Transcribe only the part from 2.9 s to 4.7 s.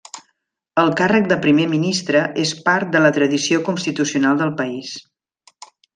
de la tradició constitucional del